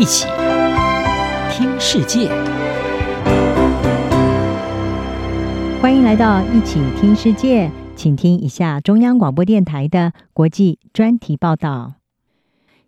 [0.00, 0.26] 一起
[1.50, 2.30] 听世界，
[5.82, 11.96] 欢迎来到一起听世界，请听一下中央广播电台的国际专题报道。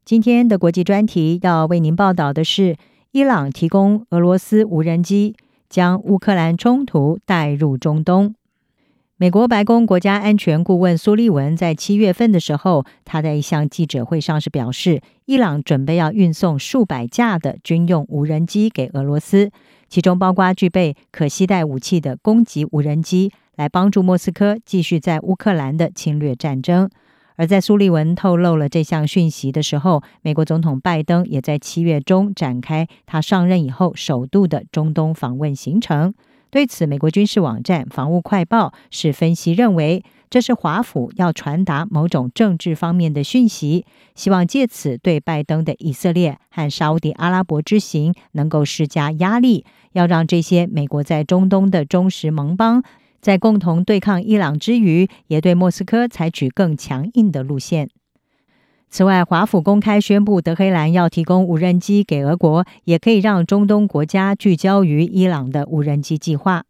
[0.06, 2.78] 今天的国际专题要为您报道的是：
[3.10, 5.36] 伊朗提供俄罗斯无人机，
[5.68, 8.34] 将乌克兰冲突带入中东。
[9.22, 19.52] 美国白宫国家安全顾问苏利文在七月份的时候，他在一项记者会上是表示，伊朗准备要运送数百架的军用无人机给俄罗斯，
[19.88, 26.90] 其中包括具备可携带武器的攻击无人机，来帮助莫斯科继续在乌克兰的侵略战争。
[27.36, 36.12] 而在苏利文透露了这项讯息的时候，美国总统拜登也在七月中展开他上任以后首度的中东访问行程。
[36.52, 52.82] 对此，美国军事网站《防务快报》是分析认为，这是华府要传达某种政治方面的讯息，希望借此对拜登的以色列和沙乌地阿拉伯之行能够施加压力，要让这些美国在中东的忠实盟邦，
[53.22, 57.88] 在共同对抗伊朗之余，也对莫斯科采取更强硬的路线。
[58.92, 66.66] 此外，华府公开宣布，德黑兰要提供无人机给俄国，也可以让中东国家聚焦于伊朗的无人机计划。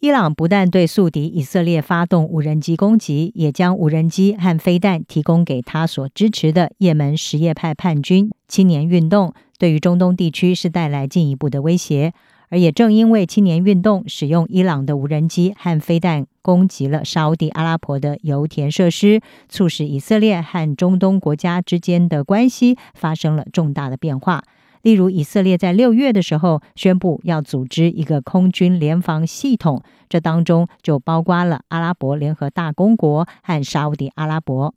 [0.00, 12.12] 伊朗不但对宿敌以色列发动无人机攻击，也将无人机和飞弹提供给他所支持的也门什叶派叛军青年运动，对于中东地区是带来进一步的威胁。
[12.48, 24.42] 而也正因为青年运动使用伊朗的无人机和飞弹攻击了沙乌地阿拉伯的油田设施，促使以色列和中东国家之间的关系发生了重大的变化。
[24.82, 34.72] 例如，以色列在六月的时候宣布要组织一个空军联防系统，这当中就包括了阿拉伯联合大公国和沙乌地阿拉伯。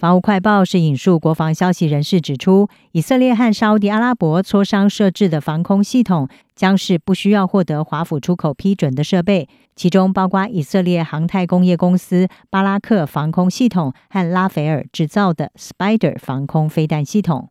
[0.00, 6.26] 防务快报是引述国防消息人士指出，以色列和沙乌迪阿拉伯磋商设置的防空系统
[6.56, 17.49] 将是不需要获得华府出口批准的设备，其中包括以色列航太工业公司巴拉克防空系统和拉斐尔制造的 Spider 防空飞弹系统。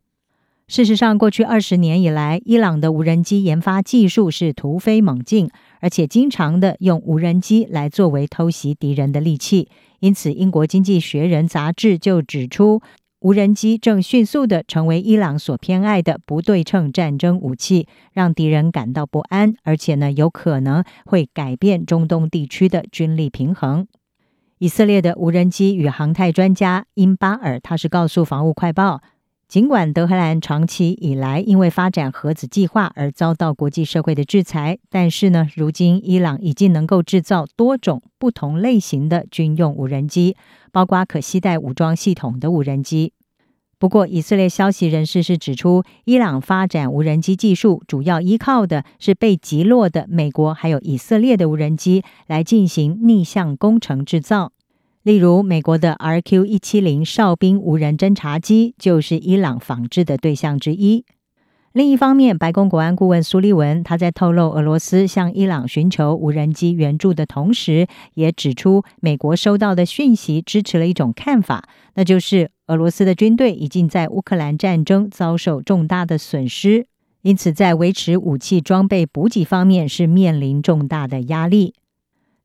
[0.70, 5.50] 事实上，过去二十年以来，伊朗的无人机研发技术是突飞猛进，
[5.80, 9.68] 而且经常的用无人机来作为偷袭敌人的利器。
[9.98, 12.80] 因此，英国《经济学人》杂志就指出，
[13.18, 23.88] 无人机正迅速地成为伊朗所偏爱的不对称战争武器，让敌人感到不安，而且呢，有可能会改变中东地区的军力平衡。
[24.58, 28.98] 以色列的无人机与航太专家因巴尔，他是告诉《防务快报》。
[29.50, 40.36] 尽管德黑兰长期以来因为发展核子计划而遭到国际社会的制裁，但是呢，如今伊朗已经能够制造多种不同类型的军用无人机，
[40.70, 43.12] 包括可携带武装系统的无人机。
[43.80, 54.52] 不过，以色列消息人士是指出，伊朗发展无人机技术主要依靠的是被击落的美国还有以色列的无人机来进行逆向工程制造。
[55.02, 61.06] 例如，美国的 RQ 一七零哨兵无人侦察机就是伊朗仿制的对象之一。
[61.72, 76.86] 另一方面，白宫国安顾问苏利文他在透露俄罗斯向伊朗寻求无人机援助的同时，也指出美国收到的讯息支持了一种看法，那就是俄罗斯的军队已经在乌克兰战争遭受重大的损失，
[77.22, 81.72] 因此在维持武器装备补给方面是面临重大的压力。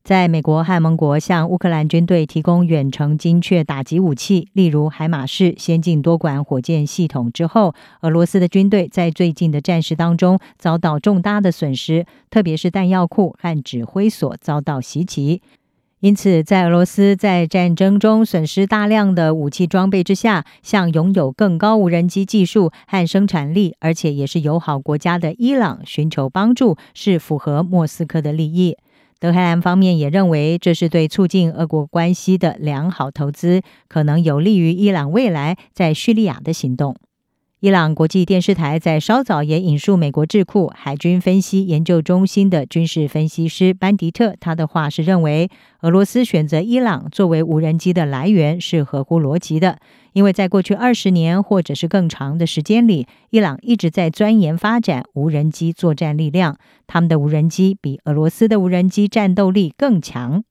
[0.06, 15.42] 在美国和盟国向乌克兰军队提供远程精确打击武器，例如海马式先进多管火箭系统之后，俄罗斯的军队在最近的战事当中遭到重大的损失，特别是弹药库和指挥所遭到袭击。
[15.98, 28.76] 因此，在俄罗斯在战争中损失大量的武器装备之下，向拥有更高无人机技术和生产力，而且也是友好国家的伊朗寻求帮助，是符合莫斯科的利益。
[29.18, 36.94] 德黑兰方面也认为，这是对促进俄国关系的良好投资，可能有利于伊朗未来在叙利亚的行动。
[37.58, 45.48] 伊朗国际电视台在稍早也引述美国智库海军分析研究中心的军事分析师班迪特，他的话是认为，
[45.80, 49.78] 俄罗斯选择伊朗作为无人机的来源是合乎逻辑的，
[50.12, 60.44] 因为在过去二十年或者是更长的时间里，伊朗一直在钻研发展无人机作战力量，他们的无人机比俄罗斯的无人机战斗力更强。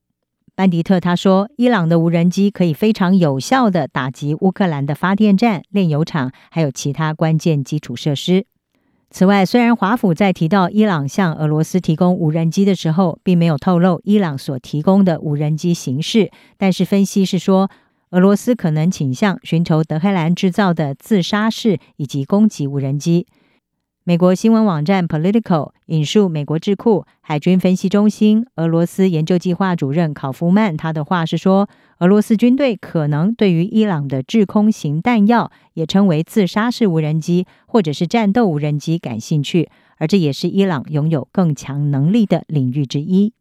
[0.55, 8.45] 班迪特他说，伊朗的无人机可以非常有效地打击乌克兰的发电站、炼油厂，还有其他关键基础设施。
[9.09, 17.69] 此外，虽然华府在提到伊朗向俄罗斯提供无人机的时候，并没有透露伊朗所提供的无人机形式，但是分析是说，
[18.11, 23.27] 俄罗斯可能倾向寻求德黑兰制造的自杀式以及攻击无人机。
[24.07, 31.67] 美国新闻网站 Political 引述美国智库海军分析中心俄罗斯研究计划主任考夫曼，他的话是说，
[31.97, 43.33] 俄罗斯军队可能对于伊朗的制空型弹药，也称为自杀式无人机或者是战斗无人机感兴趣，而这也是伊朗拥有更强能力的领域之一。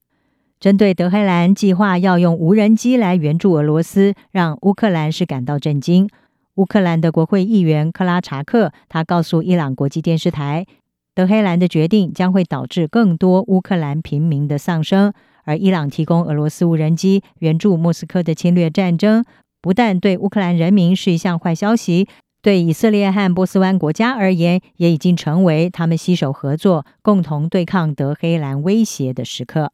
[0.59, 6.09] 针对德黑兰计划要用无人机来援助俄罗斯，让乌克兰是感到震惊。
[6.57, 10.67] 乌克兰的国会议员克拉查克，他告诉伊朗国际电视台，
[11.15, 15.13] 德黑兰的决定将会导致更多乌克兰平民的丧生。
[15.45, 19.25] 而伊朗提供俄罗斯无人机援助莫斯科的侵略战争，
[19.61, 22.09] 不但对乌克兰人民是一项坏消息，
[22.41, 29.73] 对以色列和波斯湾国家而言，也已经成为他们携手合作、共同对抗德黑兰威胁的时刻。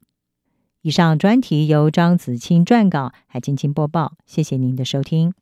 [0.82, 4.15] 以上专题由张子清撰稿，海青青播报。
[4.27, 5.35] 谢谢您的收听。